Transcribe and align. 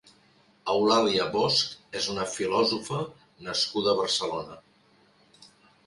Eulàlia 0.71 1.27
Bosch 1.35 1.99
és 2.01 2.09
una 2.15 2.27
filòsofa 2.37 3.05
nascuda 3.49 3.97
a 3.97 3.97
Barcelona. 4.05 4.63